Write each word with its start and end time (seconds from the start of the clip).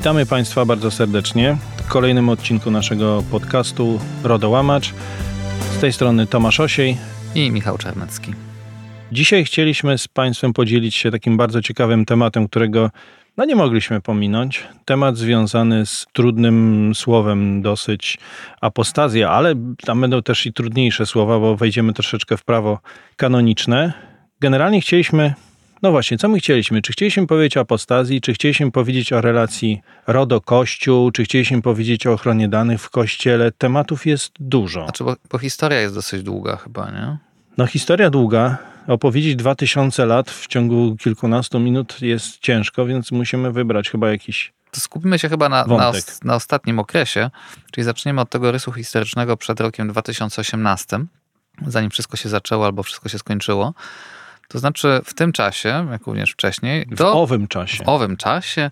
Witamy 0.00 0.26
Państwa 0.26 0.64
bardzo 0.64 0.90
serdecznie 0.90 1.56
w 1.76 1.88
kolejnym 1.88 2.28
odcinku 2.28 2.70
naszego 2.70 3.22
podcastu 3.30 4.00
Rodołamacz. 4.22 4.94
Z 5.76 5.80
tej 5.80 5.92
strony 5.92 6.26
Tomasz 6.26 6.60
Osiej 6.60 6.96
i 7.34 7.50
Michał 7.50 7.78
Czarnecki. 7.78 8.34
Dzisiaj 9.12 9.44
chcieliśmy 9.44 9.98
z 9.98 10.08
Państwem 10.08 10.52
podzielić 10.52 10.94
się 10.94 11.10
takim 11.10 11.36
bardzo 11.36 11.62
ciekawym 11.62 12.04
tematem, 12.04 12.48
którego 12.48 12.90
no 13.36 13.44
nie 13.44 13.56
mogliśmy 13.56 14.00
pominąć. 14.00 14.68
Temat 14.84 15.16
związany 15.16 15.86
z 15.86 16.06
trudnym 16.12 16.92
słowem 16.94 17.62
dosyć 17.62 18.18
apostazja, 18.60 19.30
ale 19.30 19.54
tam 19.84 20.00
będą 20.00 20.22
też 20.22 20.46
i 20.46 20.52
trudniejsze 20.52 21.06
słowa, 21.06 21.38
bo 21.38 21.56
wejdziemy 21.56 21.92
troszeczkę 21.92 22.36
w 22.36 22.44
prawo 22.44 22.78
kanoniczne. 23.16 23.92
Generalnie 24.40 24.80
chcieliśmy 24.80 25.34
no 25.82 25.90
właśnie, 25.90 26.18
co 26.18 26.28
my 26.28 26.38
chcieliśmy? 26.38 26.82
Czy 26.82 26.92
chcieliśmy 26.92 27.26
powiedzieć 27.26 27.56
o 27.56 27.60
apostazji, 27.60 28.20
czy 28.20 28.32
chcieliśmy 28.32 28.70
powiedzieć 28.70 29.12
o 29.12 29.20
relacji 29.20 29.82
RODO-Kościół, 30.06 31.12
czy 31.12 31.24
chcieliśmy 31.24 31.62
powiedzieć 31.62 32.06
o 32.06 32.12
ochronie 32.12 32.48
danych 32.48 32.80
w 32.80 32.90
Kościele? 32.90 33.52
Tematów 33.52 34.06
jest 34.06 34.32
dużo. 34.40 34.84
Znaczy, 34.84 35.04
bo, 35.04 35.16
bo 35.30 35.38
historia 35.38 35.80
jest 35.80 35.94
dosyć 35.94 36.22
długa 36.22 36.56
chyba, 36.56 36.90
nie? 36.90 37.16
No 37.58 37.66
historia 37.66 38.10
długa. 38.10 38.58
Opowiedzieć 38.86 39.36
2000 39.36 40.06
lat 40.06 40.30
w 40.30 40.46
ciągu 40.46 40.96
kilkunastu 40.96 41.60
minut 41.60 42.02
jest 42.02 42.38
ciężko, 42.38 42.86
więc 42.86 43.12
musimy 43.12 43.52
wybrać 43.52 43.90
chyba 43.90 44.10
jakiś 44.10 44.52
to 44.70 44.80
skupimy 44.80 45.18
się 45.18 45.28
chyba 45.28 45.48
na, 45.48 45.64
na, 45.64 45.92
na, 46.24 46.34
ostatnim 46.34 46.78
okresie, 46.78 47.30
czyli 47.72 47.84
zaczniemy 47.84 48.20
od 48.20 48.30
tego 48.30 48.52
rysu 48.52 48.72
historycznego 48.72 49.36
przed 49.36 49.60
rokiem 49.60 49.88
2018, 49.88 50.98
zanim 51.66 51.90
wszystko 51.90 52.16
się 52.16 52.28
zaczęło 52.28 52.66
albo 52.66 52.82
wszystko 52.82 53.08
się 53.08 53.18
skończyło. 53.18 53.74
To 54.50 54.58
znaczy 54.58 55.00
w 55.04 55.14
tym 55.14 55.32
czasie, 55.32 55.86
jak 55.90 56.06
również 56.06 56.32
wcześniej, 56.32 56.86
do, 56.86 57.12
w 57.12 57.16
owym 57.16 57.48
czasie. 57.48 57.84
W 57.84 57.88
owym 57.88 58.16
czasie 58.16 58.70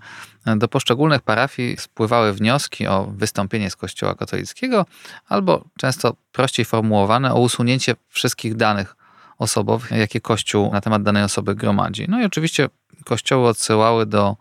do 0.57 0.69
poszczególnych 0.69 1.23
parafii 1.23 1.77
spływały 1.77 2.33
wnioski 2.33 2.87
o 2.87 3.05
wystąpienie 3.05 3.71
z 3.71 3.77
Kościoła 3.77 4.15
katolickiego, 4.15 4.87
albo 5.29 5.65
często 5.79 6.15
prościej 6.33 6.65
formułowane 6.65 7.35
o 7.35 7.41
usunięcie 7.41 7.95
wszystkich 8.09 8.57
danych 8.57 8.97
osobowych, 9.39 9.91
jakie 9.91 10.21
Kościół 10.21 10.73
na 10.73 10.81
temat 10.81 11.03
danej 11.03 11.23
osoby 11.23 11.55
gromadzi. 11.55 12.07
No 12.09 12.21
i 12.21 12.25
oczywiście 12.25 12.69
kościoły 13.05 13.49
odsyłały 13.49 14.07
do 14.07 14.37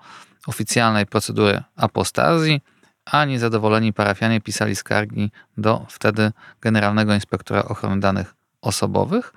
oficjalnej 0.48 1.06
procedury 1.06 1.64
apostazji, 1.76 2.62
a 3.06 3.26
niezadowoleni 3.26 3.94
parafianie 3.94 4.42
pisali 4.42 4.76
skargi 4.76 5.32
do 5.58 5.86
wtedy 5.90 6.32
Generalnego 6.62 7.14
Inspektora 7.14 7.64
Ochrony 7.64 8.00
Danych 8.00 8.36
Osobowych 8.62 9.34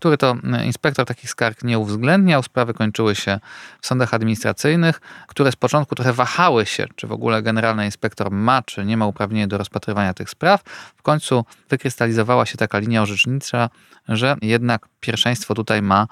który 0.00 0.16
to 0.16 0.36
inspektor 0.64 1.06
takich 1.06 1.30
skarg 1.30 1.64
nie 1.64 1.78
uwzględniał. 1.78 2.42
Sprawy 2.42 2.74
kończyły 2.74 3.14
się 3.14 3.40
w 3.80 3.86
sądach 3.86 4.14
administracyjnych, 4.14 5.00
które 5.26 5.52
z 5.52 5.56
początku 5.56 5.94
trochę 5.94 6.12
wahały 6.12 6.66
się, 6.66 6.86
czy 6.96 7.06
w 7.06 7.12
ogóle 7.12 7.42
generalny 7.42 7.84
inspektor 7.84 8.30
ma, 8.30 8.62
czy 8.62 8.84
nie 8.84 8.96
ma 8.96 9.06
uprawnienia 9.06 9.46
do 9.46 9.58
rozpatrywania 9.58 10.14
tych 10.14 10.30
spraw. 10.30 10.62
W 10.96 11.02
końcu 11.02 11.44
wykrystalizowała 11.68 12.46
się 12.46 12.56
taka 12.56 12.78
linia 12.78 13.02
orzecznicza, 13.02 13.70
że 14.08 14.36
jednak 14.42 14.88
pierwszeństwo 15.00 15.54
tutaj 15.54 15.82
ma 15.82 16.06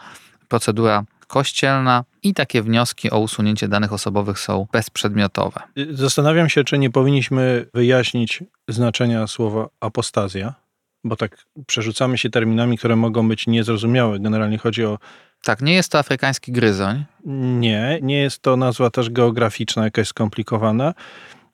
procedura 0.49 1.05
kościelna 1.27 2.05
i 2.23 2.35
takie 2.35 2.63
wnioski 2.63 3.11
o 3.11 3.19
usunięcie 3.19 3.69
danych 3.69 3.93
osobowych 3.93 4.39
są 4.39 4.67
bezprzedmiotowe. 4.73 5.61
Zastanawiam 5.91 6.49
się, 6.49 6.65
czy 6.65 6.79
nie 6.79 6.91
powinniśmy 6.91 7.67
wyjaśnić 7.75 8.45
znaczenia 8.69 9.27
słowa 9.27 9.69
apostazja 9.81 10.55
bo 11.05 11.17
tak 11.17 11.45
przerzucamy 11.67 12.19
się 12.19 12.31
terminami, 12.31 12.79
które 12.79 12.97
mogą 12.97 13.29
być 13.29 13.47
niezrozumiałe. 13.47 14.21
Generalnie 14.21 14.59
chodzi 14.59 14.85
o. 14.85 14.99
Tak, 15.43 15.63
nie 15.63 15.75
jest 15.75 15.93
to 15.93 15.99
afrykański 15.99 16.53
gryzoń. 16.53 17.05
Nie, 17.25 17.99
nie 18.03 18.19
jest 18.19 18.43
to 18.43 18.57
nazwa 18.57 18.91
też 18.91 19.11
geograficzna, 19.11 19.85
jakaś 19.85 20.09
skomplikowana. 20.09 20.95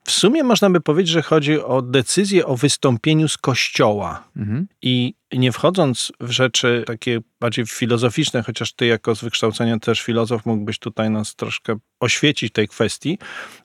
W 0.05 0.11
sumie 0.11 0.43
można 0.45 0.71
by 0.71 0.81
powiedzieć, 0.81 1.13
że 1.13 1.23
chodzi 1.23 1.61
o 1.61 1.83
decyzję 1.83 2.47
o 2.47 2.57
wystąpieniu 2.57 3.29
z 3.29 3.39
kościoła. 3.39 4.29
Mhm. 4.37 4.67
I 4.83 5.15
nie 5.33 5.53
wchodząc 5.53 6.13
w 6.21 6.31
rzeczy 6.31 6.85
takie 6.87 7.19
bardziej 7.41 7.67
filozoficzne, 7.67 8.43
chociaż 8.43 8.73
ty 8.73 8.87
jako 8.87 9.15
z 9.15 9.21
wykształcenia 9.21 9.79
też 9.79 10.01
filozof 10.01 10.47
mógłbyś 10.47 10.79
tutaj 10.79 11.11
nas 11.11 11.35
troszkę 11.35 11.77
oświecić 12.01 12.53
tej 12.53 12.69
kwestii, 12.69 13.19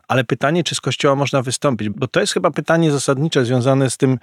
ale 0.08 0.24
pytanie, 0.24 0.64
czy 0.64 0.76
z 0.76 0.82
kościoła 0.82 1.16
można 1.16 1.42
wystąpić, 1.42 1.90
bo 1.90 2.08
to 2.08 2.20
jest 2.20 2.34
chyba 2.34 2.52
pytanie 2.52 2.92
zasadnicze 2.92 3.46
związane 3.46 3.90
z 3.90 3.98
tym, 3.98 4.20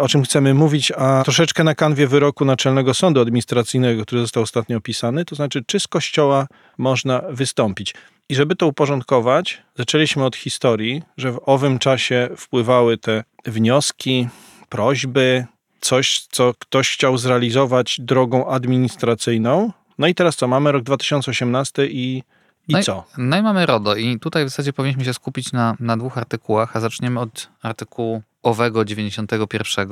o 0.00 0.08
czym 0.08 0.22
chcemy 0.22 0.54
mówić, 0.54 0.92
a 0.92 1.22
troszeczkę 1.24 1.64
na 1.64 1.74
kanwie 1.74 2.06
wyroku 2.06 2.44
Naczelnego 2.44 2.94
Sądu 2.94 3.20
Administracyjnego, 3.20 4.02
który 4.02 4.20
został 4.20 4.42
ostatnio 4.42 4.76
opisany, 4.76 5.24
to 5.24 5.36
znaczy, 5.36 5.62
czy 5.66 5.80
z 5.80 5.88
kościoła 5.88 6.46
można 6.78 7.22
wystąpić. 7.30 7.94
I 8.28 8.34
żeby 8.34 8.56
to 8.56 8.66
uporządkować, 8.66 9.62
zaczęliśmy 9.76 10.24
od 10.24 10.36
historii, 10.36 11.02
że 11.16 11.32
w 11.32 11.40
owym 11.46 11.78
czasie 11.78 12.28
wpływały 12.36 12.98
te 12.98 13.24
wnioski, 13.46 14.28
prośby, 14.68 15.46
coś, 15.80 16.20
co 16.30 16.54
ktoś 16.58 16.90
chciał 16.90 17.18
zrealizować 17.18 17.96
drogą 18.00 18.46
administracyjną. 18.46 19.72
No 19.98 20.06
i 20.06 20.14
teraz 20.14 20.36
co? 20.36 20.48
Mamy 20.48 20.72
rok 20.72 20.82
2018 20.82 21.86
i 21.86 22.22
i 22.68 22.72
no 22.72 22.82
co? 22.82 23.04
no 23.18 23.38
i 23.38 23.42
mamy 23.42 23.66
RODO. 23.66 23.96
I 23.96 24.18
tutaj 24.18 24.44
w 24.44 24.48
zasadzie 24.48 24.72
powinniśmy 24.72 25.04
się 25.04 25.14
skupić 25.14 25.52
na, 25.52 25.76
na 25.80 25.96
dwóch 25.96 26.18
artykułach, 26.18 26.76
a 26.76 26.80
zaczniemy 26.80 27.20
od 27.20 27.48
artykułu 27.62 28.22
owego 28.42 28.84
91, 28.84 29.88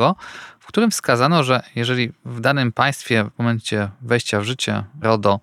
w 0.58 0.66
którym 0.66 0.90
wskazano, 0.90 1.44
że 1.44 1.62
jeżeli 1.74 2.12
w 2.24 2.40
danym 2.40 2.72
państwie 2.72 3.24
w 3.24 3.38
momencie 3.38 3.90
wejścia 4.02 4.40
w 4.40 4.44
życie 4.44 4.84
RODO 5.02 5.40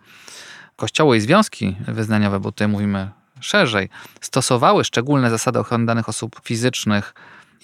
kościoły 0.76 1.18
i 1.18 1.22
związki 1.22 1.76
wyznaniowe, 1.88 2.40
bo 2.40 2.52
tutaj 2.52 2.68
mówimy 2.68 3.10
szerzej, 3.40 3.90
stosowały 4.22 4.84
szczególne 4.84 5.30
zasady 5.30 5.60
ochrony 5.60 5.86
danych 5.86 6.10
osób 6.10 6.42
fizycznych 6.44 7.14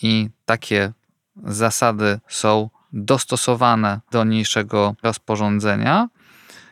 i 0.02 0.30
takie 0.46 0.92
zasady 1.44 2.20
są 2.28 2.70
dostosowane 2.94 4.00
do 4.12 4.24
niniejszego 4.24 4.96
rozporządzenia, 5.04 6.10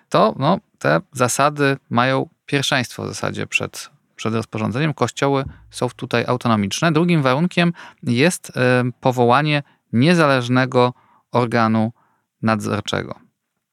to 0.10 0.36
no, 0.40 0.60
te 0.80 1.02
zasady 1.12 1.78
mają 1.90 2.30
pierwszeństwo 2.50 3.04
w 3.04 3.08
zasadzie 3.08 3.48
przed, 3.48 3.90
przed 4.16 4.34
rozporządzeniem. 4.34 4.94
Kościoły 4.94 5.46
są 5.70 5.90
tutaj 5.90 6.26
autonomiczne. 6.28 6.92
Drugim 6.92 7.22
warunkiem 7.22 7.74
jest 8.04 8.52
powołanie 9.00 9.64
niezależnego 9.94 10.94
organu 11.32 11.94
nadzorczego. 12.42 13.20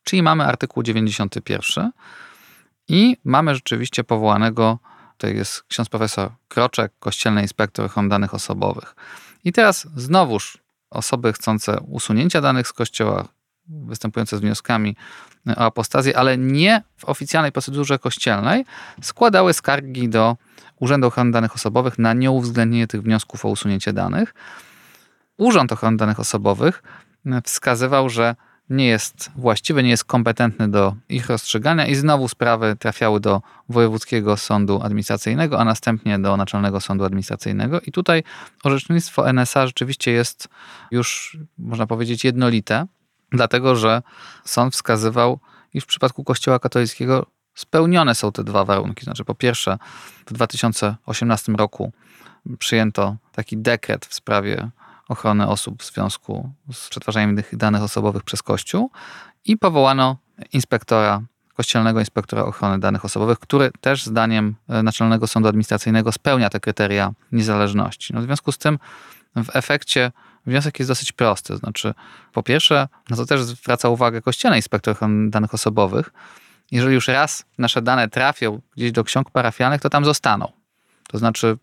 Czyli 0.04 0.22
mamy 0.22 0.44
artykuł 0.44 0.82
91 0.82 1.91
i 2.88 3.16
mamy 3.25 3.54
rzeczywiście 3.54 4.04
powołanego, 4.04 4.78
to 5.16 5.26
jest 5.26 5.62
ksiądz 5.62 5.88
profesor 5.88 6.31
Kroczek, 6.48 6.92
kościelny 6.98 7.42
inspektor 7.42 7.84
ochrony 7.84 8.09
danych 8.09 8.34
osobowych. 8.34 8.97
I 9.44 9.53
teraz 9.53 9.86
znowuż 9.97 10.59
osoby 10.91 11.32
chcące 11.32 11.81
usunięcia 11.81 12.41
danych 12.41 12.69
z 12.69 12.72
kościoła, 12.72 13.25
występujące 13.69 14.37
z 14.37 14.41
wnioskami 14.41 14.97
o 15.56 15.60
apostazję, 15.60 16.19
ale 16.19 16.38
nie 16.38 16.82
w 16.97 17.04
oficjalnej 17.04 17.53
procedurze 17.53 17.99
kościelnej, 17.99 18.65
składały 19.03 19.53
skargi 19.53 20.09
do 20.09 20.37
Urzędu 20.81 21.06
Ochrony 21.06 21.31
Danych 21.31 21.54
Osobowych 21.54 21.99
na 21.99 22.12
nieuwzględnienie 22.12 22.87
tych 22.87 23.03
wniosków 23.03 23.44
o 23.44 23.49
usunięcie 23.49 23.93
danych. 23.93 24.34
Urząd 25.37 25.72
Ochrony 25.72 25.97
Danych 25.97 26.21
Osobowych 26.21 26.82
wskazywał, 27.44 28.09
że 28.10 28.37
nie 28.71 28.87
jest 28.87 29.31
właściwy, 29.37 29.83
nie 29.83 29.91
jest 29.91 30.04
kompetentny 30.04 30.69
do 30.69 30.94
ich 31.09 31.27
rozstrzygania 31.27 31.87
i 31.87 31.94
znowu 31.94 32.28
sprawy 32.28 32.77
trafiały 32.78 33.21
do 33.21 33.43
Wojewódzkiego 33.69 34.37
Sądu 34.37 34.81
Administracyjnego, 34.83 35.60
a 35.60 35.65
następnie 35.65 36.19
do 36.19 36.37
Naczelnego 36.37 36.81
Sądu 36.81 37.04
Administracyjnego. 37.04 37.81
I 37.81 37.93
tutaj 37.93 38.22
orzecznictwo 38.65 39.33
NSA 39.33 39.66
rzeczywiście 39.66 40.12
jest 40.12 40.48
już, 40.91 41.38
można 41.59 41.87
powiedzieć, 41.87 42.25
jednolite 42.25 42.87
dlatego 43.32 43.76
że 43.76 44.03
sąd 44.44 44.75
wskazywał, 44.75 45.38
iż 45.75 45.84
w 45.84 45.87
przypadku 45.87 46.25
Kościoła 46.25 46.59
katolickiego 46.59 47.27
spełnione 47.54 48.15
są 48.15 48.33
te 48.33 48.45
dwa 48.45 48.65
warunki. 48.65 49.04
Znaczy, 49.04 49.24
po 49.24 49.34
pierwsze, 49.34 49.78
w 50.27 50.33
2018 50.33 51.53
roku 51.53 51.92
przyjęto 52.59 53.16
taki 53.33 53.56
dekret 53.59 54.06
w 54.06 54.15
sprawie 54.15 54.71
ochrony 55.09 55.48
osób 55.48 55.83
w 55.83 55.86
związku 55.86 56.53
z 56.72 56.89
przetwarzaniem 56.89 57.42
danych 57.53 57.83
osobowych 57.83 58.22
przez 58.22 58.42
Kościół 58.42 58.91
i 59.45 59.56
powołano 59.56 60.16
inspektora, 60.53 61.22
kościelnego 61.54 62.01
inspektora 62.01 62.45
ochrony 62.45 62.78
danych 62.78 63.04
osobowych, 63.04 63.39
który 63.39 63.71
też 63.80 64.04
zdaniem 64.04 64.54
Naczelnego 64.68 65.27
Sądu 65.27 65.48
Administracyjnego 65.48 66.12
spełnia 66.12 66.51
te 66.51 66.60
kryteria 66.60 67.12
niezależności. 67.33 68.15
No 68.15 68.21
w 68.21 68.24
związku 68.24 68.53
z 68.53 68.59
tym 68.59 68.78
w 69.44 69.56
efekcie 69.56 70.12
wniosek 70.47 70.78
jest 70.78 70.91
dosyć 70.91 71.12
prosty. 71.12 71.56
Znaczy, 71.56 71.94
po 72.33 72.42
pierwsze, 72.42 72.88
na 73.10 73.16
to 73.16 73.27
też 73.27 73.42
zwraca 73.42 73.88
uwagę 73.88 74.22
Kościelny 74.22 74.56
Inspektor 74.56 74.97
Danych 75.28 75.54
Osobowych, 75.54 76.10
jeżeli 76.71 76.94
już 76.94 77.09
raz 77.09 77.44
nasze 77.59 77.83
dane 77.83 78.09
trafią 78.09 78.60
gdzieś 78.77 78.92
do 78.92 79.04
ksiąg 79.04 79.30
parafialnych, 79.30 79.80
to 79.80 79.91
tam 79.91 80.04
zostaną. 80.04 80.53
To 81.09 81.18
znaczy, 81.18 81.59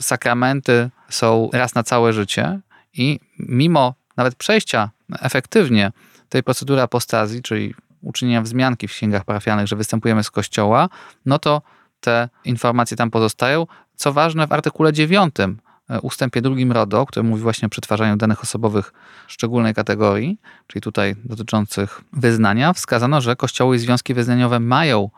sakramenty 0.00 0.90
są 1.08 1.50
raz 1.52 1.74
na 1.74 1.82
całe 1.82 2.12
życie 2.12 2.60
i 2.92 3.20
mimo 3.38 3.94
nawet 4.16 4.34
przejścia 4.34 4.90
efektywnie 5.20 5.92
tej 6.28 6.42
procedury 6.42 6.82
apostazji, 6.82 7.42
czyli 7.42 7.74
uczynienia 8.02 8.42
wzmianki 8.42 8.88
w 8.88 8.90
księgach 8.90 9.24
parafialnych, 9.24 9.66
że 9.66 9.76
występujemy 9.76 10.24
z 10.24 10.30
kościoła, 10.30 10.88
no 11.26 11.38
to 11.38 11.62
te 12.00 12.28
informacje 12.44 12.96
tam 12.96 13.10
pozostają. 13.10 13.66
co 13.96 14.12
ważne, 14.12 14.46
w 14.46 14.52
artykule 14.52 14.92
9 14.92 15.40
e, 15.40 15.54
ustępie 16.02 16.42
drugim 16.42 16.72
RODO, 16.72 17.06
który 17.06 17.24
mówi 17.24 17.42
właśnie 17.42 17.66
o 17.66 17.68
przetwarzaniu 17.68 18.16
danych 18.16 18.42
osobowych 18.42 18.92
szczególnej 19.26 19.74
kategorii, 19.74 20.38
czyli 20.66 20.82
tutaj 20.82 21.16
dotyczących 21.24 22.00
wyznania, 22.12 22.72
wskazano, 22.72 23.20
że 23.20 23.36
kościoły 23.36 23.76
i 23.76 23.78
związki 23.78 24.14
wyznaniowe 24.14 24.60
mają 24.60 25.10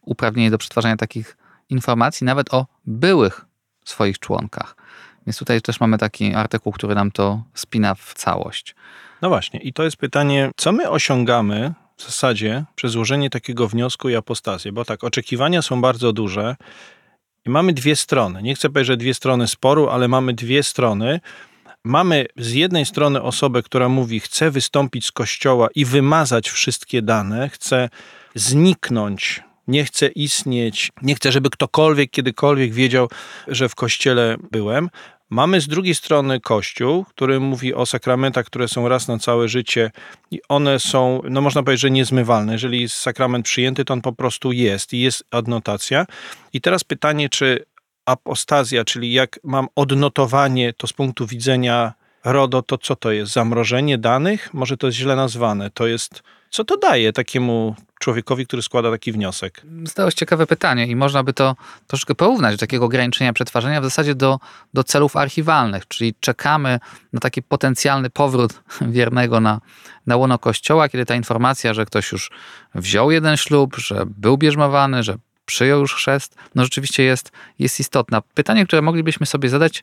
uprawnienie 0.00 0.50
do 0.50 0.58
przetwarzania 0.58 0.96
takich 0.96 1.36
informacji 1.68 2.24
nawet 2.24 2.54
o 2.54 2.66
byłych 2.86 3.44
swoich 3.84 4.18
członkach. 4.18 4.76
Więc 5.26 5.38
tutaj 5.38 5.62
też 5.62 5.80
mamy 5.80 5.98
taki 5.98 6.34
artykuł, 6.34 6.72
który 6.72 6.94
nam 6.94 7.10
to 7.10 7.42
spina 7.54 7.94
w 7.94 8.14
całość. 8.14 8.74
No 9.22 9.28
właśnie, 9.28 9.60
i 9.60 9.72
to 9.72 9.82
jest 9.82 9.96
pytanie, 9.96 10.50
co 10.56 10.72
my 10.72 10.90
osiągamy 10.90 11.72
w 11.96 12.02
zasadzie 12.02 12.64
przez 12.74 12.92
złożenie 12.92 13.30
takiego 13.30 13.68
wniosku 13.68 14.08
i 14.08 14.16
apostazję? 14.16 14.72
Bo 14.72 14.84
tak, 14.84 15.04
oczekiwania 15.04 15.62
są 15.62 15.80
bardzo 15.80 16.12
duże 16.12 16.56
i 17.46 17.50
mamy 17.50 17.72
dwie 17.72 17.96
strony. 17.96 18.42
Nie 18.42 18.54
chcę 18.54 18.68
powiedzieć, 18.68 18.86
że 18.86 18.96
dwie 18.96 19.14
strony 19.14 19.48
sporu, 19.48 19.88
ale 19.88 20.08
mamy 20.08 20.34
dwie 20.34 20.62
strony. 20.62 21.20
Mamy 21.84 22.26
z 22.36 22.52
jednej 22.52 22.86
strony 22.86 23.22
osobę, 23.22 23.62
która 23.62 23.88
mówi, 23.88 24.20
chce 24.20 24.50
wystąpić 24.50 25.06
z 25.06 25.12
kościoła 25.12 25.68
i 25.74 25.84
wymazać 25.84 26.50
wszystkie 26.50 27.02
dane, 27.02 27.48
chce 27.48 27.88
zniknąć 28.34 29.42
nie 29.72 29.84
chcę 29.84 30.06
istnieć, 30.08 30.92
nie 31.02 31.14
chcę, 31.14 31.32
żeby 31.32 31.50
ktokolwiek 31.50 32.10
kiedykolwiek 32.10 32.72
wiedział, 32.72 33.08
że 33.48 33.68
w 33.68 33.74
kościele 33.74 34.36
byłem. 34.50 34.90
Mamy 35.30 35.60
z 35.60 35.68
drugiej 35.68 35.94
strony 35.94 36.40
Kościół, 36.40 37.04
który 37.04 37.40
mówi 37.40 37.74
o 37.74 37.86
sakramentach, 37.86 38.46
które 38.46 38.68
są 38.68 38.88
raz 38.88 39.08
na 39.08 39.18
całe 39.18 39.48
życie 39.48 39.90
i 40.30 40.40
one 40.48 40.80
są, 40.80 41.22
no 41.30 41.40
można 41.40 41.62
powiedzieć, 41.62 41.82
że 41.82 41.90
niezmywalne. 41.90 42.52
Jeżeli 42.52 42.82
jest 42.82 42.94
sakrament 42.94 43.44
przyjęty, 43.44 43.84
to 43.84 43.94
on 43.94 44.00
po 44.00 44.12
prostu 44.12 44.52
jest 44.52 44.92
i 44.92 45.00
jest 45.00 45.24
adnotacja. 45.30 46.06
I 46.52 46.60
teraz 46.60 46.84
pytanie, 46.84 47.28
czy 47.28 47.64
apostazja, 48.06 48.84
czyli 48.84 49.12
jak 49.12 49.40
mam 49.44 49.68
odnotowanie 49.74 50.72
to 50.72 50.86
z 50.86 50.92
punktu 50.92 51.26
widzenia 51.26 51.92
RODO, 52.24 52.62
to 52.62 52.78
co 52.78 52.96
to 52.96 53.10
jest? 53.10 53.32
Zamrożenie 53.32 53.98
danych? 53.98 54.54
Może 54.54 54.76
to 54.76 54.86
jest 54.86 54.98
źle 54.98 55.16
nazwane. 55.16 55.70
To 55.70 55.86
jest, 55.86 56.22
co 56.52 56.64
to 56.64 56.76
daje 56.76 57.12
takiemu 57.12 57.76
człowiekowi, 58.00 58.46
który 58.46 58.62
składa 58.62 58.90
taki 58.90 59.12
wniosek? 59.12 59.62
Zdałeś 59.84 60.14
ciekawe 60.14 60.46
pytanie 60.46 60.86
i 60.86 60.96
można 60.96 61.22
by 61.22 61.32
to 61.32 61.56
troszkę 61.86 62.14
porównać 62.14 62.54
do 62.54 62.58
takiego 62.58 62.84
ograniczenia 62.84 63.32
przetwarzania 63.32 63.80
w 63.80 63.84
zasadzie 63.84 64.14
do, 64.14 64.40
do 64.74 64.84
celów 64.84 65.16
archiwalnych, 65.16 65.88
czyli 65.88 66.14
czekamy 66.20 66.80
na 67.12 67.20
taki 67.20 67.42
potencjalny 67.42 68.10
powrót 68.10 68.62
wiernego 68.96 69.40
na, 69.40 69.60
na 70.06 70.16
łono 70.16 70.38
kościoła, 70.38 70.88
kiedy 70.88 71.06
ta 71.06 71.14
informacja, 71.14 71.74
że 71.74 71.86
ktoś 71.86 72.12
już 72.12 72.30
wziął 72.74 73.10
jeden 73.10 73.36
ślub, 73.36 73.76
że 73.76 74.04
był 74.06 74.38
bierzmowany, 74.38 75.02
że 75.02 75.16
przyjął 75.46 75.80
już 75.80 75.94
chrzest, 75.94 76.36
no 76.54 76.64
rzeczywiście 76.64 77.02
jest, 77.02 77.32
jest 77.58 77.80
istotna. 77.80 78.22
Pytanie, 78.34 78.66
które 78.66 78.82
moglibyśmy 78.82 79.26
sobie 79.26 79.48
zadać, 79.48 79.82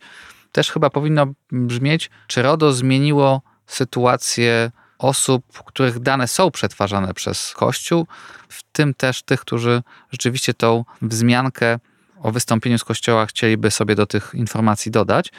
też 0.51 0.72
chyba 0.72 0.89
powinno 0.89 1.27
brzmieć, 1.51 2.10
czy 2.27 2.42
RODO 2.42 2.74
zmieniło 2.74 3.42
sytuację 3.68 4.72
osób, 5.00 5.63
których 5.66 6.00
dane 6.00 6.28
są 6.28 6.51
przetwarzane 6.51 7.13
przez 7.13 7.54
Kościół, 7.54 8.07
w 8.50 8.63
tym 8.63 8.94
też 8.94 9.24
tych, 9.24 9.42
którzy 9.42 9.84
rzeczywiście 10.12 10.54
tą 10.54 10.86
wzmiankę 11.01 11.80
o 12.22 12.31
wystąpieniu 12.31 12.78
z 12.78 12.84
Kościoła 12.84 13.25
chcieliby 13.25 13.72
sobie 13.72 13.96
do 13.96 14.06
tych 14.06 14.31
informacji 14.34 14.92
dodać. 14.92 15.31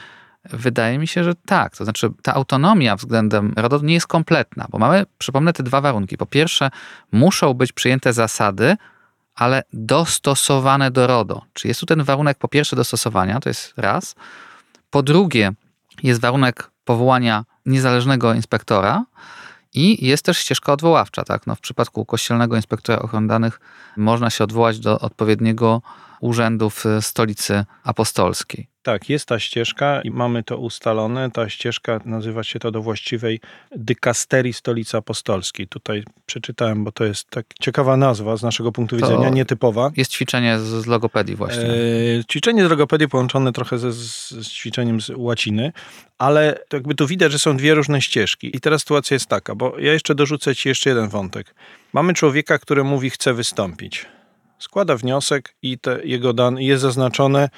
Wydaje 0.45 0.99
mi 0.99 1.09
się, 1.09 1.25
że 1.25 1.35
tak. 1.35 1.77
To 1.77 1.85
znaczy, 1.85 2.11
ta 2.23 2.35
autonomia 2.35 2.97
względem 2.97 3.53
RODO 3.57 3.81
nie 3.83 3.95
jest 3.95 4.07
kompletna, 4.07 4.67
bo 4.71 4.79
mamy, 4.79 5.07
przypomnę, 5.19 5.53
te 5.53 5.63
dwa 5.63 5.81
warunki. 5.81 6.17
Po 6.17 6.27
pierwsze, 6.27 6.71
muszą 7.13 7.55
być 7.55 7.73
przyjęte 7.73 8.13
zasady, 8.13 8.77
ale 9.35 9.63
dostosowane 9.73 10.91
do 10.91 11.07
RODO. 11.07 11.43
Czy 11.53 11.69
jest 11.69 11.81
tu 11.81 11.87
ten 11.87 12.05
warunek, 12.05 12.39
po 12.39 12.49
pierwsze, 12.49 12.77
dostosowania, 12.77 13.41
to 13.41 13.49
jest 13.49 13.73
raz. 13.77 14.15
Po 14.91 15.03
drugie, 15.03 15.53
jest 16.03 16.21
warunek 16.21 16.71
powołania 16.85 17.45
niezależnego 17.67 18.35
inspektora, 18.35 19.05
i 19.75 20.07
jest 20.07 20.25
też 20.25 20.39
ścieżka 20.39 20.73
odwoławcza. 20.73 21.25
Tak? 21.25 21.47
No, 21.47 21.55
w 21.55 21.61
przypadku 21.61 22.05
kościelnego 22.05 22.57
inspektora 22.57 22.99
ochrony 22.99 23.29
danych 23.29 23.61
można 23.97 24.31
się 24.31 24.45
odwołać 24.45 24.79
do 24.79 24.99
odpowiedniego 24.99 25.83
urzędu 26.21 26.71
w 26.71 26.85
stolicy 27.01 27.65
apostolskiej. 27.85 28.71
Tak, 28.83 29.09
jest 29.09 29.27
ta 29.27 29.39
ścieżka 29.39 30.03
i 30.03 30.11
mamy 30.11 30.43
to 30.43 30.59
ustalone. 30.59 31.31
Ta 31.31 31.49
ścieżka 31.49 32.01
nazywa 32.05 32.45
się 32.45 32.59
to 32.59 32.71
do 32.71 32.83
właściwej 32.83 33.41
dykasterii 33.77 34.53
stolicy 34.53 34.97
apostolskiej. 34.97 35.69
Tutaj 35.69 36.05
przeczytałem, 36.27 36.85
bo 36.85 36.93
to 36.93 37.05
jest 37.05 37.31
tak 37.31 37.47
ciekawa 37.61 37.97
nazwa 37.97 38.37
z 38.37 38.43
naszego 38.43 38.73
punktu 38.73 38.99
to 38.99 39.07
widzenia, 39.07 39.29
nietypowa. 39.29 39.91
Jest 39.97 40.13
ćwiczenie 40.13 40.59
z, 40.59 40.87
logopedii 40.87 41.37
właśnie. 41.37 41.65
E, 41.65 42.25
ćwiczenie 42.31 42.67
z 42.67 42.71
logopedii 42.71 43.09
połączone 43.09 43.53
trochę 43.53 43.79
ze, 43.79 43.93
z 43.93 44.49
ćwiczeniem 44.49 45.01
z 45.01 45.11
łaciny, 45.17 45.73
ale 46.19 46.59
jakby 46.73 46.95
tu 46.95 47.07
widać, 47.07 47.33
że 47.33 47.39
są 47.39 47.57
dwie 47.57 47.75
różne 47.75 48.03
ścieżki. 48.03 48.57
I 48.57 48.61
teraz 48.61 48.81
sytuacja 48.81 49.15
jest 49.15 49.27
taka, 49.27 49.55
bo 49.55 49.79
ja 49.79 49.93
jeszcze 49.93 50.15
dorzucę 50.15 50.57
ci 50.57 50.69
jeszcze 50.69 50.91
jeden 50.91 51.09
wątek. 51.09 51.55
Mamy 51.93 52.15
człowieka, 52.15 52.59
który 52.59 52.85
mówi, 52.85 53.11
chce 53.11 53.35
wystąpić. 53.35 54.07
Składa 54.61 54.97
wniosek 54.97 55.55
i 55.63 55.79
te 55.79 56.01
jego 56.05 56.33
dane 56.33 56.63
jest 56.63 56.83
zaznaczone 56.83 57.49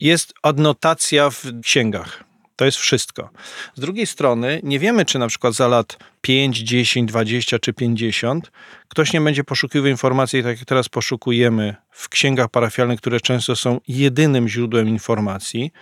jest 0.00 0.34
adnotacja 0.42 1.30
w 1.30 1.42
księgach. 1.62 2.24
To 2.56 2.64
jest 2.64 2.78
wszystko. 2.78 3.30
Z 3.74 3.80
drugiej 3.80 4.06
strony, 4.06 4.60
nie 4.62 4.78
wiemy, 4.78 5.04
czy 5.04 5.18
na 5.18 5.28
przykład 5.28 5.54
za 5.54 5.68
lat 5.68 5.98
5, 6.20 6.58
10, 6.58 7.08
20 7.08 7.58
czy 7.58 7.72
50 7.72 8.50
ktoś 8.88 9.12
nie 9.12 9.20
będzie 9.20 9.44
poszukiwał 9.44 9.88
informacji, 9.88 10.42
tak 10.42 10.58
jak 10.58 10.68
teraz 10.68 10.88
poszukujemy 10.88 11.74
w 11.90 12.08
księgach 12.08 12.48
parafialnych, 12.48 13.00
które 13.00 13.20
często 13.20 13.56
są 13.56 13.80
jedynym 13.88 14.48
źródłem 14.48 14.88
informacji. 14.88 15.72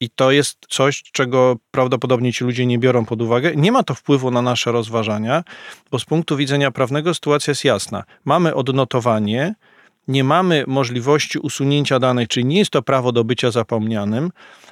I 0.00 0.10
to 0.10 0.30
jest 0.30 0.58
coś, 0.68 1.02
czego 1.12 1.56
prawdopodobnie 1.70 2.32
ci 2.32 2.44
ludzie 2.44 2.66
nie 2.66 2.78
biorą 2.78 3.04
pod 3.04 3.22
uwagę. 3.22 3.56
Nie 3.56 3.72
ma 3.72 3.82
to 3.82 3.94
wpływu 3.94 4.30
na 4.30 4.42
nasze 4.42 4.72
rozważania, 4.72 5.44
bo 5.90 5.98
z 5.98 6.04
punktu 6.04 6.36
widzenia 6.36 6.70
prawnego 6.70 7.14
sytuacja 7.14 7.50
jest 7.50 7.64
jasna. 7.64 8.04
Mamy 8.24 8.54
odnotowanie, 8.54 9.54
nie 10.08 10.24
mamy 10.24 10.64
możliwości 10.66 11.38
usunięcia 11.38 11.98
danych, 11.98 12.28
czyli 12.28 12.46
nie 12.46 12.58
jest 12.58 12.70
to 12.70 12.82
prawo 12.82 13.12
do 13.12 13.24
bycia 13.24 13.50
zapomnianym. 13.50 14.30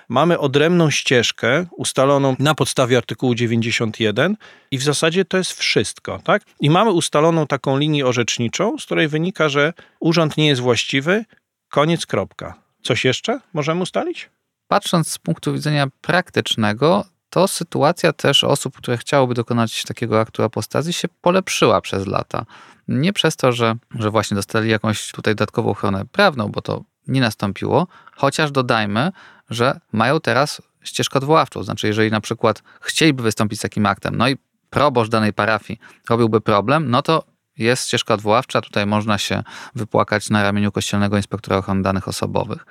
Mamy 0.08 0.38
odrębną 0.38 0.90
ścieżkę 0.90 1.66
ustaloną 1.76 2.36
na 2.38 2.54
podstawie 2.54 2.96
artykułu 2.96 3.34
91 3.34 4.36
i 4.70 4.78
w 4.78 4.82
zasadzie 4.82 5.24
to 5.24 5.36
jest 5.36 5.52
wszystko, 5.52 6.20
tak? 6.24 6.42
I 6.60 6.70
mamy 6.70 6.92
ustaloną 6.92 7.46
taką 7.46 7.78
linię 7.78 8.06
orzeczniczą, 8.06 8.78
z 8.78 8.84
której 8.84 9.08
wynika, 9.08 9.48
że 9.48 9.72
urząd 10.00 10.36
nie 10.36 10.46
jest 10.46 10.60
właściwy, 10.60 11.24
koniec, 11.68 12.06
kropka. 12.06 12.54
Coś 12.82 13.04
jeszcze 13.04 13.40
możemy 13.52 13.82
ustalić? 13.82 14.30
Patrząc 14.68 15.10
z 15.10 15.18
punktu 15.18 15.52
widzenia 15.52 15.86
praktycznego, 16.00 17.04
to 17.30 17.48
sytuacja 17.48 18.12
też 18.12 18.44
osób, 18.44 18.76
które 18.76 18.96
chciałyby 18.96 19.34
dokonać 19.34 19.82
takiego 19.82 20.20
aktu 20.20 20.42
apostazji 20.42 20.92
się 20.92 21.08
polepszyła 21.20 21.80
przez 21.80 22.06
lata. 22.06 22.46
Nie 22.88 23.12
przez 23.12 23.36
to, 23.36 23.52
że, 23.52 23.74
że 23.94 24.10
właśnie 24.10 24.34
dostali 24.34 24.70
jakąś 24.70 25.12
tutaj 25.12 25.34
dodatkową 25.34 25.70
ochronę 25.70 26.04
prawną, 26.12 26.48
bo 26.48 26.62
to 26.62 26.84
nie 27.08 27.20
nastąpiło, 27.20 27.86
chociaż 28.16 28.50
dodajmy, 28.50 29.12
że 29.50 29.80
mają 29.92 30.20
teraz 30.20 30.62
ścieżkę 30.84 31.18
odwoławczą. 31.18 31.62
Znaczy, 31.62 31.86
jeżeli 31.86 32.10
na 32.10 32.20
przykład 32.20 32.62
chcieliby 32.80 33.22
wystąpić 33.22 33.58
z 33.58 33.62
takim 33.62 33.86
aktem, 33.86 34.16
no 34.16 34.28
i 34.28 34.36
proboszcz 34.70 35.10
danej 35.10 35.32
parafii 35.32 35.80
robiłby 36.10 36.40
problem, 36.40 36.90
no 36.90 37.02
to 37.02 37.24
jest 37.58 37.86
ścieżka 37.86 38.14
odwoławcza, 38.14 38.60
tutaj 38.60 38.86
można 38.86 39.18
się 39.18 39.42
wypłakać 39.74 40.30
na 40.30 40.42
ramieniu 40.42 40.72
Kościelnego 40.72 41.16
Inspektora 41.16 41.56
Ochrony 41.56 41.82
Danych 41.82 42.08
Osobowych. 42.08 42.66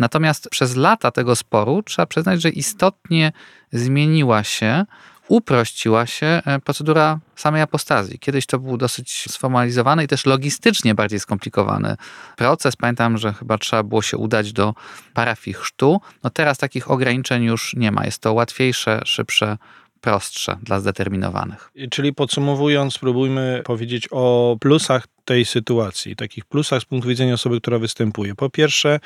Natomiast 0.00 0.48
przez 0.50 0.76
lata 0.76 1.10
tego 1.10 1.36
sporu 1.36 1.82
trzeba 1.82 2.06
przyznać, 2.06 2.42
że 2.42 2.50
istotnie 2.50 3.32
zmieniła 3.72 4.44
się, 4.44 4.84
uprościła 5.28 6.06
się 6.06 6.26
e, 6.26 6.60
procedura 6.64 7.18
samej 7.36 7.62
apostazji. 7.62 8.18
Kiedyś 8.18 8.46
to 8.46 8.58
był 8.58 8.76
dosyć 8.76 9.24
sformalizowany 9.28 10.04
i 10.04 10.08
też 10.08 10.26
logistycznie 10.26 10.94
bardziej 10.94 11.20
skomplikowany 11.20 11.96
proces. 12.36 12.76
Pamiętam, 12.76 13.18
że 13.18 13.32
chyba 13.32 13.58
trzeba 13.58 13.82
było 13.82 14.02
się 14.02 14.16
udać 14.16 14.52
do 14.52 14.74
parafii 15.14 15.54
chrztu. 15.54 16.00
No 16.22 16.30
teraz 16.30 16.58
takich 16.58 16.90
ograniczeń 16.90 17.44
już 17.44 17.74
nie 17.76 17.92
ma. 17.92 18.04
Jest 18.04 18.22
to 18.22 18.32
łatwiejsze, 18.32 19.00
szybsze, 19.04 19.56
prostsze 20.00 20.56
dla 20.62 20.80
zdeterminowanych. 20.80 21.70
Czyli 21.90 22.14
podsumowując, 22.14 22.94
spróbujmy 22.94 23.62
powiedzieć 23.64 24.08
o 24.10 24.56
plusach 24.60 25.06
tej 25.24 25.44
sytuacji, 25.44 26.16
takich 26.16 26.44
plusach 26.44 26.82
z 26.82 26.84
punktu 26.84 27.08
widzenia 27.08 27.34
osoby, 27.34 27.60
która 27.60 27.78
występuje. 27.78 28.34
Po 28.34 28.50
pierwsze, 28.50 29.00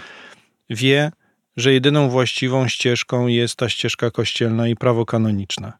wie, 0.70 1.12
że 1.56 1.72
jedyną 1.72 2.08
właściwą 2.08 2.68
ścieżką 2.68 3.26
jest 3.26 3.56
ta 3.56 3.68
ścieżka 3.68 4.10
kościelna 4.10 4.68
i 4.68 4.76
prawo 4.76 5.06
kanoniczne. 5.06 5.72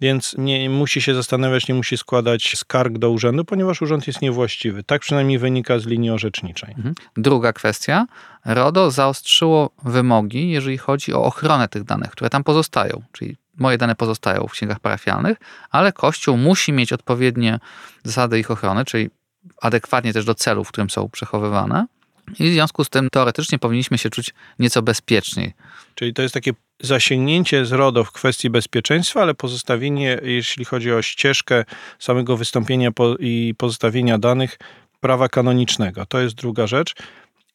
Więc 0.00 0.34
nie 0.38 0.70
musi 0.70 1.02
się 1.02 1.14
zastanawiać, 1.14 1.68
nie 1.68 1.74
musi 1.74 1.96
składać 1.96 2.56
skarg 2.56 2.98
do 2.98 3.10
urzędu, 3.10 3.44
ponieważ 3.44 3.82
urząd 3.82 4.06
jest 4.06 4.22
niewłaściwy. 4.22 4.82
Tak 4.82 5.00
przynajmniej 5.00 5.38
wynika 5.38 5.78
z 5.78 5.86
linii 5.86 6.10
orzeczniczej. 6.10 6.70
Mhm. 6.70 6.94
Druga 7.16 7.52
kwestia. 7.52 8.06
RODO 8.44 8.90
zaostrzyło 8.90 9.70
wymogi, 9.84 10.50
jeżeli 10.50 10.78
chodzi 10.78 11.12
o 11.12 11.24
ochronę 11.24 11.68
tych 11.68 11.84
danych, 11.84 12.10
które 12.10 12.30
tam 12.30 12.44
pozostają. 12.44 13.02
Czyli 13.12 13.36
moje 13.56 13.78
dane 13.78 13.94
pozostają 13.94 14.46
w 14.46 14.52
księgach 14.52 14.80
parafialnych, 14.80 15.38
ale 15.70 15.92
Kościół 15.92 16.36
musi 16.36 16.72
mieć 16.72 16.92
odpowiednie 16.92 17.58
zasady 18.04 18.38
ich 18.38 18.50
ochrony, 18.50 18.84
czyli 18.84 19.10
adekwatnie 19.62 20.12
też 20.12 20.24
do 20.24 20.34
celu, 20.34 20.64
w 20.64 20.68
którym 20.68 20.90
są 20.90 21.08
przechowywane. 21.08 21.86
I 22.40 22.50
w 22.50 22.52
związku 22.52 22.84
z 22.84 22.88
tym 22.88 23.10
teoretycznie 23.10 23.58
powinniśmy 23.58 23.98
się 23.98 24.10
czuć 24.10 24.34
nieco 24.58 24.82
bezpieczniej. 24.82 25.52
Czyli 25.94 26.14
to 26.14 26.22
jest 26.22 26.34
takie 26.34 26.52
zasięgnięcie 26.80 27.64
z 27.64 27.72
RODO 27.72 28.04
w 28.04 28.12
kwestii 28.12 28.50
bezpieczeństwa, 28.50 29.22
ale 29.22 29.34
pozostawienie, 29.34 30.20
jeśli 30.22 30.64
chodzi 30.64 30.92
o 30.92 31.02
ścieżkę 31.02 31.64
samego 31.98 32.36
wystąpienia 32.36 32.90
i 33.18 33.54
pozostawienia 33.58 34.18
danych, 34.18 34.58
prawa 35.00 35.28
kanonicznego. 35.28 36.06
To 36.06 36.20
jest 36.20 36.34
druga 36.34 36.66
rzecz. 36.66 36.94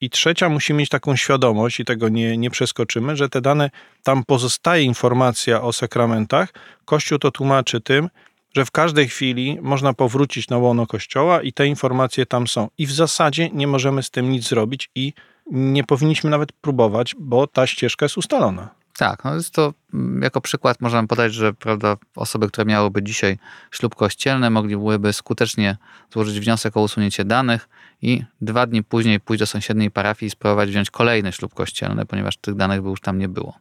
I 0.01 0.09
trzecia, 0.09 0.49
musi 0.49 0.73
mieć 0.73 0.89
taką 0.89 1.15
świadomość, 1.15 1.79
i 1.79 1.85
tego 1.85 2.09
nie, 2.09 2.37
nie 2.37 2.49
przeskoczymy, 2.49 3.15
że 3.15 3.29
te 3.29 3.41
dane, 3.41 3.69
tam 4.03 4.23
pozostaje 4.23 4.83
informacja 4.83 5.61
o 5.61 5.73
sakramentach. 5.73 6.53
Kościół 6.85 7.19
to 7.19 7.31
tłumaczy 7.31 7.81
tym, 7.81 8.09
że 8.53 8.65
w 8.65 8.71
każdej 8.71 9.07
chwili 9.07 9.57
można 9.61 9.93
powrócić 9.93 10.49
na 10.49 10.57
łono 10.57 10.87
Kościoła 10.87 11.41
i 11.41 11.53
te 11.53 11.67
informacje 11.67 12.25
tam 12.25 12.47
są. 12.47 12.69
I 12.77 12.87
w 12.87 12.91
zasadzie 12.91 13.49
nie 13.49 13.67
możemy 13.67 14.03
z 14.03 14.09
tym 14.09 14.31
nic 14.31 14.47
zrobić 14.47 14.89
i 14.95 15.13
nie 15.51 15.83
powinniśmy 15.83 16.29
nawet 16.29 16.51
próbować, 16.51 17.15
bo 17.19 17.47
ta 17.47 17.67
ścieżka 17.67 18.05
jest 18.05 18.17
ustalona. 18.17 18.69
Tak, 18.97 19.23
no 19.23 19.35
jest 19.35 19.53
to 19.53 19.73
mm, 19.93 20.21
jako 20.21 20.41
przykład 20.41 20.81
możemy 20.81 21.07
podać, 21.07 21.33
że 21.33 21.53
prawda, 21.53 21.97
osoby, 22.15 22.47
które 22.47 22.65
miałyby 22.65 23.03
dzisiaj 23.03 23.37
ślub 23.71 23.95
kościelny, 23.95 24.49
moglibyły 24.49 25.13
skutecznie 25.13 25.77
złożyć 26.13 26.39
wniosek 26.39 26.77
o 26.77 26.81
usunięcie 26.81 27.25
danych 27.25 27.69
i 28.01 28.23
dwa 28.41 28.65
dni 28.67 28.83
później 28.83 29.19
pójść 29.19 29.39
do 29.39 29.47
sąsiedniej 29.47 29.91
parafii 29.91 30.27
i 30.27 30.29
spróbować 30.29 30.69
wziąć 30.69 30.91
kolejny 30.91 31.31
ślub 31.31 31.53
kościelny, 31.53 32.05
ponieważ 32.05 32.37
tych 32.37 32.55
danych 32.55 32.81
by 32.81 32.89
już 32.89 33.01
tam 33.01 33.19
nie 33.19 33.29
było. 33.29 33.53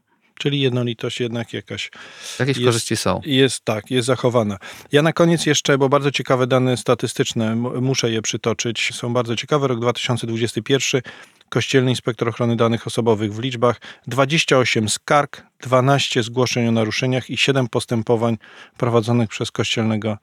Czyli 0.43 0.61
jednolitość 0.61 1.21
jednak 1.21 1.53
jakaś. 1.53 1.91
Jakieś 2.39 2.57
jest, 2.57 2.67
korzyści 2.67 2.97
są. 2.97 3.21
Jest 3.25 3.65
tak, 3.65 3.91
jest 3.91 4.07
zachowana. 4.07 4.59
Ja 4.93 5.03
na 5.03 5.13
koniec 5.13 5.47
jeszcze, 5.47 5.79
bo 5.79 5.89
bardzo 5.89 6.11
ciekawe 6.11 6.47
dane 6.47 6.77
statystyczne, 6.77 7.57
muszę 7.57 8.11
je 8.11 8.23
przytoczyć. 8.23 8.91
Są 8.95 9.13
bardzo 9.13 9.37
ciekawe. 9.37 9.69
Rok 9.69 9.81
2021. 9.81 11.03
Kościelny 11.49 11.91
Inspektor 11.91 12.29
Ochrony 12.29 12.57
Danych 12.57 12.87
Osobowych 12.87 13.35
w 13.35 13.39
liczbach 13.39 13.81
28 14.07 14.89
skarg, 14.89 15.43
12 15.61 16.23
zgłoszeń 16.23 16.69
o 16.69 16.73
naruszeniach 16.73 17.31
i 17.31 17.37
7 17.37 17.69
postępowań 17.69 18.39
prowadzonych 18.77 19.29
przez 19.29 19.51
Kościelnego 19.51 20.19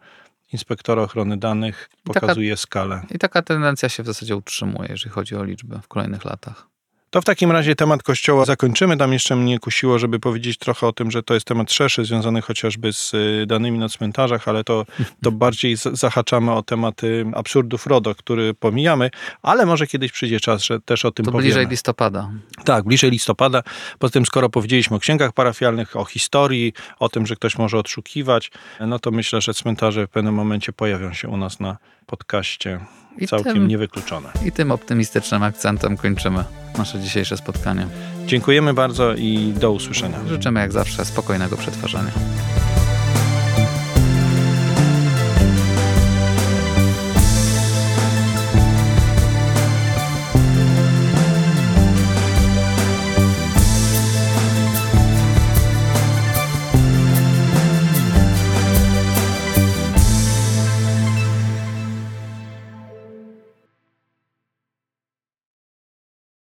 Inspektora 0.54 1.02
Ochrony 1.02 1.38
Danych 1.38 1.90
pokazuje 2.04 2.52
taka, 2.52 2.62
skalę. 2.62 3.02
I 3.12 3.20
taka 3.20 3.42
tendencja 3.42 3.90
się 3.90 4.04
w 4.04 4.06
zasadzie 4.06 4.36
utrzymuje, 4.36 4.90
jeżeli 4.90 5.12
chodzi 5.12 5.36
o 5.36 5.44
liczbę 5.44 5.80
w 5.84 5.88
kolejnych 5.88 6.26
latach. 6.26 6.68
To 7.12 7.22
w 7.22 7.26
takim 7.26 7.52
razie 7.52 7.76
temat 7.76 8.04
Kościoła 8.04 8.46
zakończymy. 8.46 8.98
Tam 8.98 9.14
jeszcze 9.14 9.36
mnie 9.36 9.60
kusiło, 9.60 10.00
żeby 10.00 10.20
powiedzieć 10.20 10.58
trochę 10.58 10.88
o 10.88 10.94
tym, 10.94 11.12
że 11.12 11.24
to 11.24 11.34
jest 11.34 11.46
temat 11.46 11.72
szerszy, 11.72 12.06
związany 12.06 12.42
chociażby 12.42 12.94
z 12.94 13.14
y, 13.14 13.46
danymi 13.48 13.80
na 13.80 13.90
cmentarzach, 13.90 14.48
ale 14.48 14.64
to, 14.64 14.86
to 15.24 15.32
bardziej 15.32 15.76
zahaczamy 15.94 16.52
o 16.52 16.64
tematy 16.64 17.26
absurdów 17.34 17.88
RODO, 17.88 18.16
który 18.16 18.54
pomijamy, 18.54 19.10
ale 19.42 19.66
może 19.66 19.88
kiedyś 19.88 20.12
przyjdzie 20.12 20.40
czas, 20.40 20.64
że 20.64 20.80
też 20.82 21.06
o 21.06 21.12
tym 21.12 21.26
to 21.26 21.32
powiemy. 21.32 21.46
bliżej 21.46 21.68
listopada. 21.68 22.32
Tak, 22.66 22.86
bliżej 22.86 23.12
listopada. 23.12 23.64
Poza 24.00 24.12
tym, 24.12 24.26
skoro 24.26 24.50
powiedzieliśmy 24.50 24.98
o 24.98 25.00
księgach 25.00 25.34
parafialnych, 25.34 25.96
o 25.96 26.06
historii, 26.06 26.74
o 27.00 27.10
tym, 27.10 27.28
że 27.28 27.36
ktoś 27.36 27.58
może 27.58 27.78
odszukiwać, 27.78 28.52
no 28.80 29.00
to 29.00 29.12
myślę, 29.12 29.42
że 29.42 29.54
cmentarze 29.54 30.08
w 30.08 30.10
pewnym 30.10 30.34
momencie 30.34 30.74
pojawią 30.74 31.14
się 31.14 31.28
u 31.28 31.38
nas 31.38 31.60
na 31.60 31.78
podcaście. 32.06 32.80
I 33.22 33.28
Całkiem 33.28 33.54
tym, 33.54 33.68
niewykluczone. 33.68 34.30
I 34.46 34.52
tym 34.52 34.72
optymistycznym 34.72 35.44
akcentem 35.44 35.98
kończymy 35.98 36.44
nasze 36.78 37.00
dzisiejsze 37.00 37.38
spotkanie. 37.38 37.88
Dziękujemy 38.26 38.74
bardzo 38.74 39.16
i 39.16 39.54
do 39.60 39.72
usłyszenia. 39.72 40.20
Życzymy 40.28 40.60
jak 40.60 40.72
zawsze 40.72 41.06
spokojnego 41.06 41.58
przetwarzania. 41.58 42.12